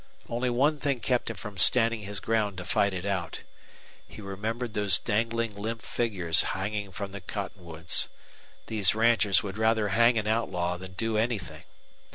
[0.27, 3.43] Only one thing kept him from standing his ground to fight it out.
[4.07, 8.07] He remembered those dangling limp figures hanging from the cottonwoods.
[8.65, 11.65] These ranchers would rather hang an outlaw than do anything.